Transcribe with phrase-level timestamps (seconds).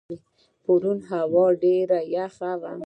[0.63, 1.45] پرون هوا
[2.17, 2.71] یخه وه.